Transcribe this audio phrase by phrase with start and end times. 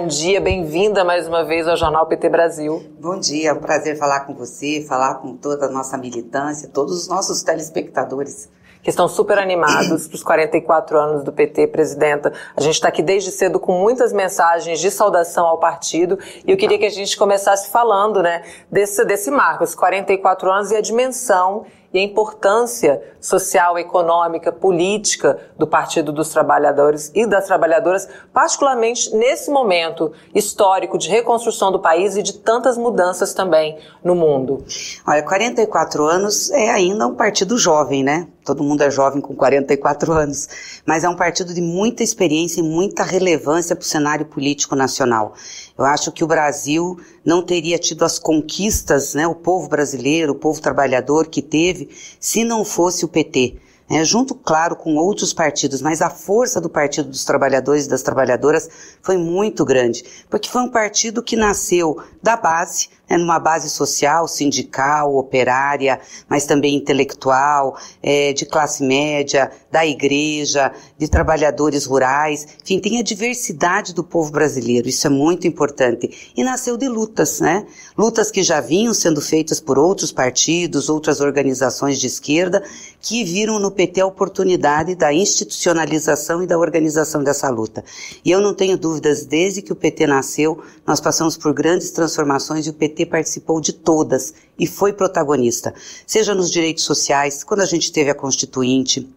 [0.00, 2.88] bom dia, bem-vinda mais uma vez ao Jornal PT Brasil.
[3.00, 6.96] Bom dia, é um prazer falar com você, falar com toda a nossa militância, todos
[6.96, 8.48] os nossos telespectadores
[8.80, 12.32] que estão super animados para os 44 anos do PT, presidenta.
[12.56, 16.56] A gente está aqui desde cedo com muitas mensagens de saudação ao partido e eu
[16.56, 20.80] queria que a gente começasse falando, né, desse, desse marco, os 44 anos e a
[20.80, 29.14] dimensão e a importância social, econômica, política do Partido dos Trabalhadores e das Trabalhadoras, particularmente
[29.14, 34.64] nesse momento histórico de reconstrução do país e de tantas mudanças também no mundo.
[35.06, 38.28] Olha, 44 anos é ainda um partido jovem, né?
[38.44, 40.48] Todo mundo é jovem com 44 anos,
[40.86, 45.34] mas é um partido de muita experiência e muita relevância para o cenário político nacional.
[45.76, 50.34] Eu acho que o Brasil não teria tido as conquistas, né, o povo brasileiro, o
[50.34, 51.77] povo trabalhador que teve,
[52.18, 53.56] se não fosse o PT
[53.90, 58.02] é, junto, claro, com outros partidos, mas a força do Partido dos Trabalhadores e das
[58.02, 58.68] Trabalhadoras
[59.00, 64.28] foi muito grande, porque foi um partido que nasceu da base, é, numa base social,
[64.28, 72.78] sindical, operária, mas também intelectual, é, de classe média, da igreja, de trabalhadores rurais, enfim,
[72.78, 76.32] tem a diversidade do povo brasileiro, isso é muito importante.
[76.36, 77.66] E nasceu de lutas, né?
[77.96, 82.62] Lutas que já vinham sendo feitas por outros partidos, outras organizações de esquerda,
[83.00, 87.84] que viram no PT a oportunidade da institucionalização e da organização dessa luta.
[88.24, 92.66] E eu não tenho dúvidas, desde que o PT nasceu, nós passamos por grandes transformações
[92.66, 95.74] e o PT participou de todas e foi protagonista,
[96.06, 99.08] seja nos direitos sociais, quando a gente teve a Constituinte,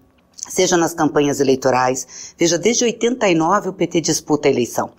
[0.50, 2.34] seja nas campanhas eleitorais.
[2.38, 4.92] Veja, desde 89 o PT disputa a eleição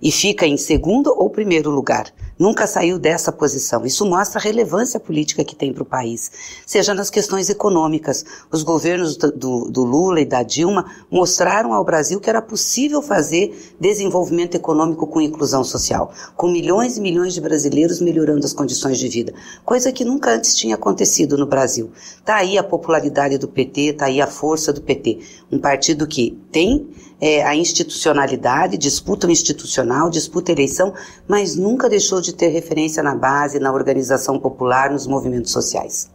[0.00, 2.12] e fica em segundo ou primeiro lugar.
[2.38, 3.86] Nunca saiu dessa posição.
[3.86, 6.30] Isso mostra a relevância política que tem para o país.
[6.66, 8.24] Seja nas questões econômicas.
[8.52, 13.74] Os governos do, do, Lula e da Dilma mostraram ao Brasil que era possível fazer
[13.80, 19.08] desenvolvimento econômico com inclusão social, com milhões e milhões de brasileiros melhorando as condições de
[19.08, 19.32] vida,
[19.64, 21.90] coisa que nunca antes tinha acontecido no Brasil.
[22.18, 25.20] Está aí a popularidade do PT, está aí a força do PT.
[25.50, 26.86] Um partido que tem
[27.20, 30.92] é, a institucionalidade, disputa institucional, disputa eleição,
[31.26, 36.10] mas nunca deixou de ter referência na base, na organização popular, nos movimentos sociais.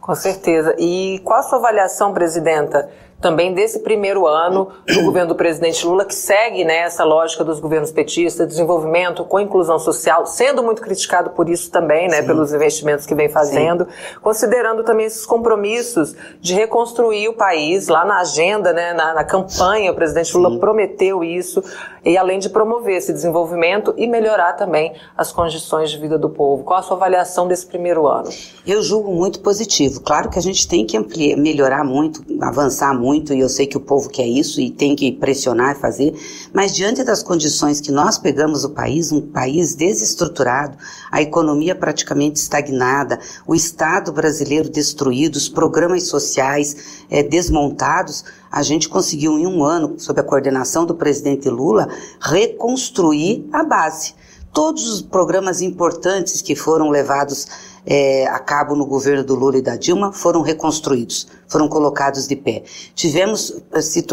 [0.00, 0.74] Com certeza.
[0.78, 2.88] E qual a sua avaliação, presidenta,
[3.22, 7.60] também desse primeiro ano do governo do presidente Lula, que segue né, essa lógica dos
[7.60, 13.06] governos petistas, desenvolvimento com inclusão social, sendo muito criticado por isso também, né, pelos investimentos
[13.06, 14.18] que vem fazendo, Sim.
[14.20, 19.92] considerando também esses compromissos de reconstruir o país, lá na agenda, né, na, na campanha,
[19.92, 20.58] o presidente Lula Sim.
[20.58, 21.62] prometeu isso,
[22.04, 26.64] e além de promover esse desenvolvimento e melhorar também as condições de vida do povo.
[26.64, 28.28] Qual a sua avaliação desse primeiro ano?
[28.66, 30.00] Eu julgo muito positivo.
[30.00, 33.66] Claro que a gente tem que ampliar, melhorar muito, avançar muito muito e eu sei
[33.66, 36.14] que o povo quer isso e tem que pressionar e fazer,
[36.50, 40.78] mas diante das condições que nós pegamos o país, um país desestruturado,
[41.10, 48.88] a economia praticamente estagnada, o Estado brasileiro destruído, os programas sociais é, desmontados, a gente
[48.88, 54.14] conseguiu em um ano, sob a coordenação do presidente Lula, reconstruir a base.
[54.52, 57.46] Todos os programas importantes que foram levados
[57.86, 62.36] é, a cabo no governo do Lula e da Dilma foram reconstruídos, foram colocados de
[62.36, 62.62] pé.
[62.94, 63.62] Tivemos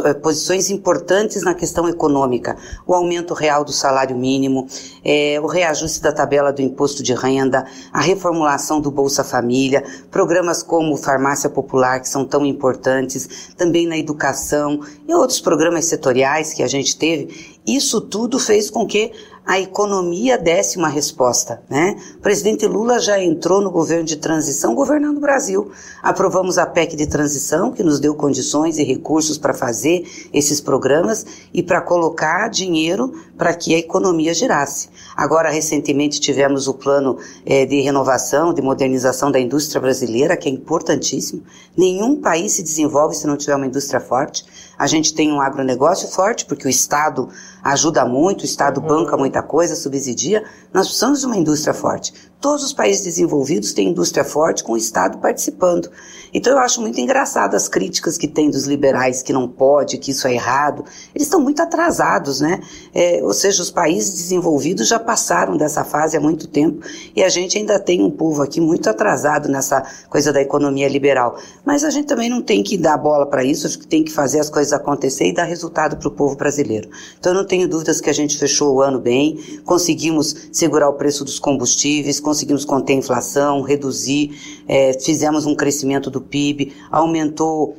[0.05, 2.57] é, posições importantes na questão econômica,
[2.87, 4.65] o aumento real do salário mínimo,
[5.03, 10.63] é, o reajuste da tabela do imposto de renda, a reformulação do Bolsa Família, programas
[10.63, 16.63] como Farmácia Popular, que são tão importantes, também na educação e outros programas setoriais que
[16.63, 17.59] a gente teve.
[17.67, 19.11] Isso tudo fez com que
[19.45, 21.95] a economia desse uma resposta, né?
[22.15, 25.71] O presidente Lula já entrou no governo de transição governando o Brasil.
[26.03, 31.25] Aprovamos a PEC de transição, que nos deu condições e recursos para fazer esses programas
[31.53, 34.89] e para colocar dinheiro para que a economia girasse.
[35.15, 40.51] Agora, recentemente, tivemos o plano é, de renovação, de modernização da indústria brasileira, que é
[40.51, 41.43] importantíssimo.
[41.75, 44.45] Nenhum país se desenvolve se não tiver uma indústria forte.
[44.77, 47.29] A gente tem um agronegócio forte, porque o Estado
[47.63, 50.43] ajuda muito, o Estado banca muita coisa, subsidia.
[50.73, 52.13] Nós precisamos de uma indústria forte.
[52.41, 55.89] Todos os países desenvolvidos têm indústria forte com o Estado participando.
[56.33, 60.11] Então eu acho muito engraçado as críticas que tem dos liberais que não pode, que
[60.11, 60.85] isso é errado.
[61.13, 62.61] Eles estão muito atrasados, né?
[62.93, 66.85] É, ou seja, os países desenvolvidos já passaram dessa fase há muito tempo
[67.15, 71.37] e a gente ainda tem um povo aqui muito atrasado nessa coisa da economia liberal.
[71.65, 74.11] Mas a gente também não tem que dar bola para isso, acho que tem que
[74.11, 76.89] fazer as coisas acontecer e dar resultado para o povo brasileiro.
[77.19, 80.93] Então eu não tenho dúvidas que a gente fechou o ano bem, conseguimos segurar o
[80.93, 87.75] preço dos combustíveis, conseguimos conter a inflação, reduzir, é, fizemos um crescimento do PIB, aumentou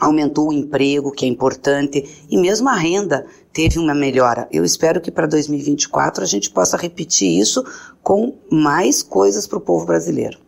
[0.00, 4.48] aumentou o emprego, que é importante, e mesmo a renda teve uma melhora.
[4.50, 7.64] Eu espero que para 2024 a gente possa repetir isso
[8.02, 10.43] com mais coisas para o povo brasileiro.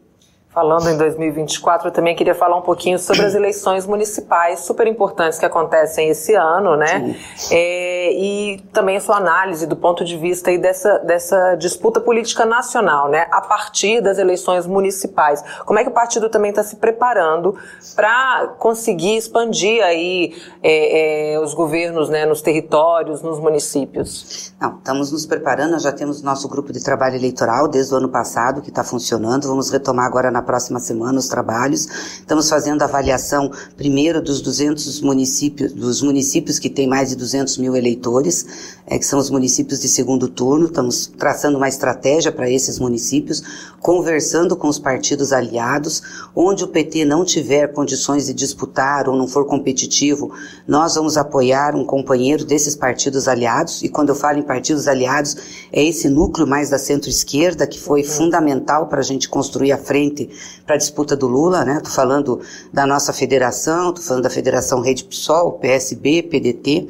[0.57, 5.39] Falando em 2024, eu também queria falar um pouquinho sobre as eleições municipais super importantes
[5.39, 7.15] que acontecem esse ano, né?
[7.51, 12.47] É, e também a sua análise do ponto de vista aí dessa, dessa disputa política
[12.47, 13.27] nacional, né?
[13.31, 15.45] A partir das eleições municipais.
[15.67, 17.55] Como é que o partido também está se preparando
[17.95, 24.55] para conseguir expandir aí é, é, os governos né, nos territórios, nos municípios?
[24.59, 28.09] Não, estamos nos preparando, nós já temos nosso grupo de trabalho eleitoral desde o ano
[28.09, 31.87] passado que está funcionando, vamos retomar agora na próxima semana os trabalhos.
[32.21, 37.77] Estamos fazendo avaliação primeiro dos 200 municípios, dos municípios que têm mais de 200 mil
[37.77, 38.47] eleitores,
[38.87, 40.67] é, que são os municípios de segundo turno.
[40.67, 43.43] Estamos traçando uma estratégia para esses municípios,
[43.81, 46.03] conversando com os partidos aliados,
[46.35, 50.33] onde o PT não tiver condições de disputar ou não for competitivo,
[50.67, 53.83] nós vamos apoiar um companheiro desses partidos aliados.
[53.83, 55.37] E quando eu falo em partidos aliados,
[55.73, 60.29] é esse núcleo mais da centro-esquerda que foi fundamental para a gente construir a frente
[60.65, 61.81] para a disputa do Lula, né?
[61.81, 62.41] Tô falando
[62.73, 66.89] da nossa federação, tô falando da Federação Rede PSOL, PSB, PDT.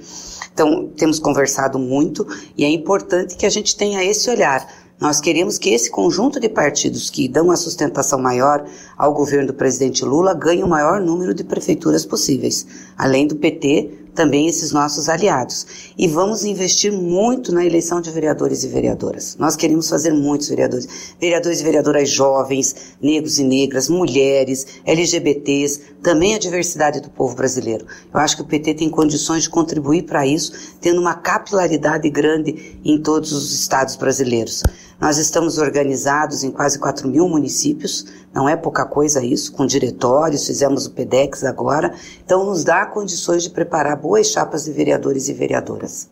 [0.53, 2.27] Então, temos conversado muito
[2.57, 4.67] e é importante que a gente tenha esse olhar.
[4.99, 8.65] Nós queremos que esse conjunto de partidos que dão a sustentação maior
[8.97, 12.67] ao governo do presidente Lula ganhe o maior número de prefeituras possíveis.
[12.97, 15.93] Além do PT, também esses nossos aliados.
[15.97, 19.37] E vamos investir muito na eleição de vereadores e vereadoras.
[19.39, 20.89] Nós queremos fazer muitos vereadores.
[21.21, 27.87] Vereadores e vereadoras jovens, negros e negras, mulheres, LGBTs, também a diversidade do povo brasileiro.
[28.13, 32.81] Eu acho que o PT tem condições de contribuir para isso, tendo uma capilaridade grande
[32.85, 34.63] em todos os estados brasileiros.
[35.01, 40.47] Nós estamos organizados em quase 4 mil municípios, não é pouca coisa isso, com diretórios,
[40.47, 41.93] fizemos o PEDEX agora,
[42.25, 46.09] então nos dá condições de preparar boas chapas de vereadores e vereadoras.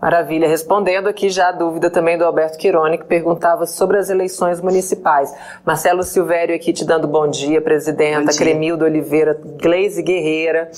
[0.00, 0.46] Maravilha.
[0.46, 5.34] Respondendo aqui já a dúvida também do Alberto Quironi, que perguntava sobre as eleições municipais.
[5.64, 8.20] Marcelo Silvério aqui te dando bom dia, presidenta.
[8.20, 8.38] Bom dia.
[8.38, 10.70] Cremildo Oliveira, Gleise Guerreira.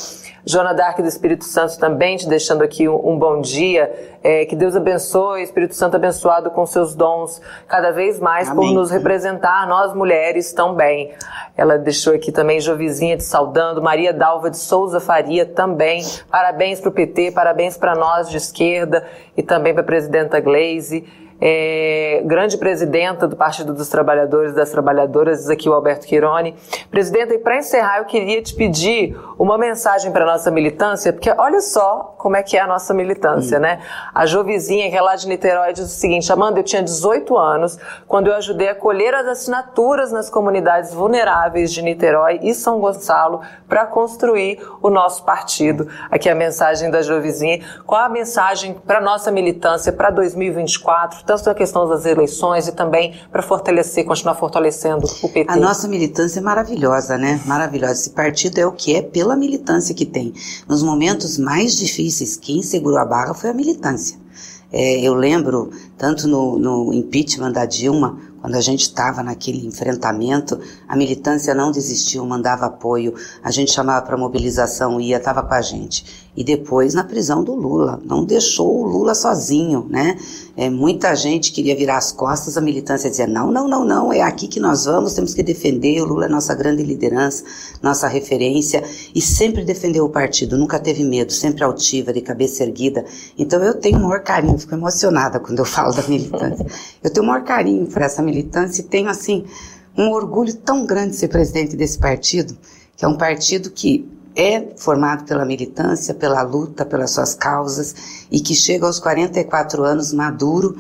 [0.47, 4.18] Jona Dark do Espírito Santo também te deixando aqui um, um bom dia.
[4.23, 8.67] É, que Deus abençoe, Espírito Santo abençoado com seus dons cada vez mais Amém.
[8.67, 11.12] por nos representar, nós mulheres também.
[11.56, 16.05] Ela deixou aqui também Jovizinha te saudando, Maria Dalva de Souza Faria também.
[16.31, 19.06] Parabéns para o PT, parabéns para nós de esquerda
[19.37, 21.06] e também para a presidenta Glaze
[21.40, 26.55] é, grande presidenta do Partido dos Trabalhadores e das Trabalhadoras, diz aqui o Alberto Quironi.
[26.90, 31.31] Presidenta, e para encerrar, eu queria te pedir uma mensagem para a nossa militância, porque
[31.31, 33.62] olha só como é que é a nossa militância, hum.
[33.62, 33.81] né?
[34.12, 37.79] A Jovizinha, que é lá de Niterói, diz o seguinte: Amanda, eu tinha 18 anos
[38.06, 43.43] quando eu ajudei a colher as assinaturas nas comunidades vulneráveis de Niterói e São Gonçalo
[43.69, 45.88] para construir o nosso partido.
[46.11, 47.61] Aqui a mensagem da Jovizinha.
[47.87, 51.28] Qual a mensagem para a nossa militância para 2024?
[51.29, 55.53] Tanto na questão das eleições e também para fortalecer, continuar fortalecendo o PT.
[55.53, 57.39] A nossa militância é maravilhosa, né?
[57.45, 57.93] Maravilhosa.
[57.93, 60.33] Esse partido é o que é pela militância que tem.
[60.67, 64.19] Nos momentos mais difíceis, quem segurou a barra foi a militância.
[64.73, 70.59] É, eu lembro, tanto no, no impeachment da Dilma, quando a gente estava naquele enfrentamento,
[70.87, 75.61] a militância não desistiu, mandava apoio, a gente chamava para mobilização, ia, estava com a
[75.61, 76.28] gente.
[76.37, 80.17] E depois na prisão do Lula, não deixou o Lula sozinho, né?
[80.57, 84.23] É, muita gente queria virar as costas, a militância dizia: não, não, não, não, é
[84.23, 86.00] aqui que nós vamos, temos que defender.
[86.00, 87.43] O Lula é nossa grande liderança,
[87.83, 93.05] nossa referência, e sempre defendeu o partido, nunca teve medo, sempre altiva, de cabeça erguida.
[93.37, 96.67] Então eu tenho o maior carinho, fico emocionada quando eu falo da militância.
[97.02, 99.45] Eu tenho o maior carinho por essa militância e tenho, assim,
[99.97, 102.57] um orgulho tão grande de ser presidente desse partido,
[102.97, 108.40] que é um partido que é formado pela militância, pela luta, pelas suas causas e
[108.40, 110.76] que chega aos 44 anos maduro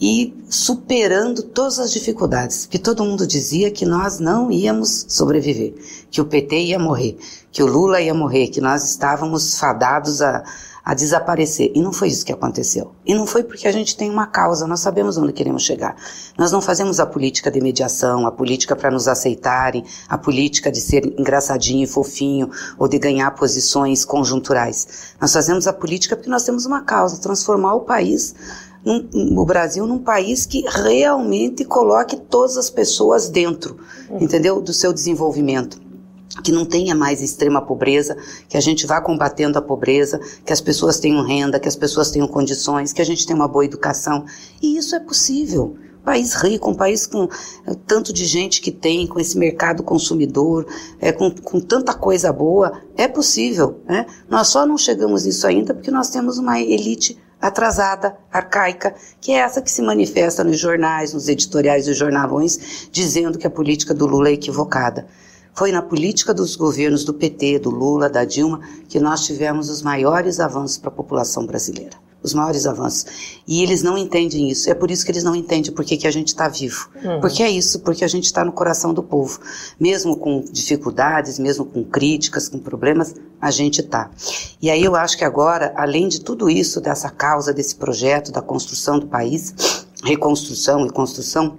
[0.00, 5.74] e superando todas as dificuldades, que todo mundo dizia que nós não íamos sobreviver,
[6.10, 7.16] que o PT ia morrer,
[7.52, 10.42] que o Lula ia morrer, que nós estávamos fadados a,
[10.84, 11.72] a desaparecer.
[11.74, 12.92] E não foi isso que aconteceu.
[13.06, 15.96] E não foi porque a gente tem uma causa, nós sabemos onde queremos chegar.
[16.36, 20.80] Nós não fazemos a política de mediação, a política para nos aceitarem, a política de
[20.80, 25.14] ser engraçadinho e fofinho ou de ganhar posições conjunturais.
[25.20, 28.34] Nós fazemos a política porque nós temos uma causa, transformar o país
[28.84, 33.78] num, o Brasil num país que realmente coloque todas as pessoas dentro,
[34.20, 34.60] entendeu?
[34.60, 35.82] Do seu desenvolvimento
[36.42, 38.16] que não tenha mais extrema pobreza,
[38.48, 42.10] que a gente vá combatendo a pobreza, que as pessoas tenham renda, que as pessoas
[42.10, 44.24] tenham condições, que a gente tenha uma boa educação.
[44.60, 45.76] E isso é possível.
[46.04, 47.28] país rico, um país com
[47.66, 50.66] é, tanto de gente que tem, com esse mercado consumidor,
[51.00, 53.80] é, com, com tanta coisa boa, é possível.
[53.86, 54.04] Né?
[54.28, 59.36] Nós só não chegamos nisso ainda porque nós temos uma elite atrasada, arcaica, que é
[59.36, 64.06] essa que se manifesta nos jornais, nos editoriais dos jornalões, dizendo que a política do
[64.06, 65.06] Lula é equivocada.
[65.54, 69.82] Foi na política dos governos do PT, do Lula, da Dilma, que nós tivemos os
[69.82, 71.96] maiores avanços para a população brasileira.
[72.20, 73.06] Os maiores avanços.
[73.46, 74.68] E eles não entendem isso.
[74.68, 76.88] É por isso que eles não entendem por que, que a gente está vivo.
[76.96, 77.20] Uhum.
[77.20, 79.38] Porque é isso, porque a gente está no coração do povo.
[79.78, 84.10] Mesmo com dificuldades, mesmo com críticas, com problemas, a gente está.
[84.60, 88.42] E aí eu acho que agora, além de tudo isso, dessa causa, desse projeto, da
[88.42, 91.58] construção do país, reconstrução e construção,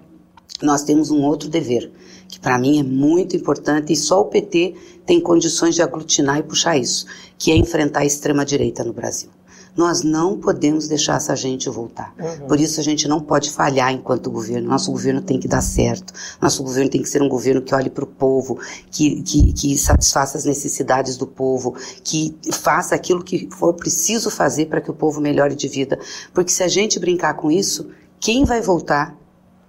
[0.61, 1.91] nós temos um outro dever
[2.27, 6.43] que para mim é muito importante e só o PT tem condições de aglutinar e
[6.43, 7.05] puxar isso,
[7.37, 9.29] que é enfrentar a extrema-direita no Brasil.
[9.75, 12.15] Nós não podemos deixar essa gente voltar.
[12.17, 12.47] Uhum.
[12.47, 14.69] Por isso a gente não pode falhar enquanto governo.
[14.69, 16.13] Nosso governo tem que dar certo.
[16.41, 18.57] Nosso governo tem que ser um governo que olhe para o povo,
[18.89, 24.67] que, que, que satisfaça as necessidades do povo, que faça aquilo que for preciso fazer
[24.67, 25.99] para que o povo melhore de vida.
[26.33, 29.13] Porque se a gente brincar com isso, quem vai voltar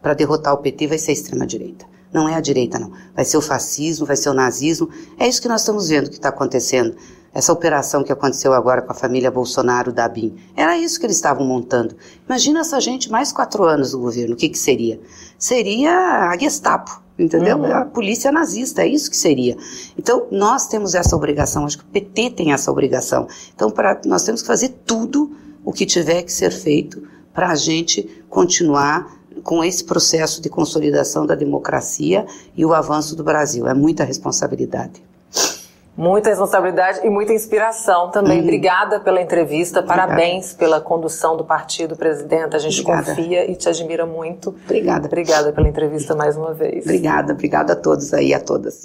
[0.00, 1.95] para derrotar o PT vai ser a extrema-direita.
[2.12, 2.92] Não é a direita, não.
[3.14, 4.88] Vai ser o fascismo, vai ser o nazismo.
[5.18, 6.96] É isso que nós estamos vendo que está acontecendo.
[7.34, 10.34] Essa operação que aconteceu agora com a família Bolsonaro da BIM.
[10.56, 11.94] Era isso que eles estavam montando.
[12.26, 14.34] Imagina essa gente mais quatro anos do governo.
[14.34, 14.98] O que, que seria?
[15.38, 17.58] Seria a Gestapo, entendeu?
[17.58, 17.74] Uhum.
[17.74, 19.54] A polícia nazista, é isso que seria.
[19.98, 23.28] Então, nós temos essa obrigação, acho que o PT tem essa obrigação.
[23.54, 27.02] Então, pra, nós temos que fazer tudo o que tiver que ser feito
[27.34, 29.15] para a gente continuar
[29.46, 32.26] com esse processo de consolidação da democracia
[32.56, 33.68] e o avanço do Brasil.
[33.68, 35.00] É muita responsabilidade.
[35.96, 38.38] Muita responsabilidade e muita inspiração também.
[38.38, 38.42] Uhum.
[38.42, 40.08] Obrigada pela entrevista, Obrigada.
[40.08, 42.54] parabéns pela condução do partido, presidente.
[42.54, 43.14] A gente Obrigada.
[43.14, 44.50] confia e te admira muito.
[44.64, 45.06] Obrigada.
[45.06, 46.84] Obrigada pela entrevista mais uma vez.
[46.84, 48.84] Obrigada, obrigada a todos aí, a todas.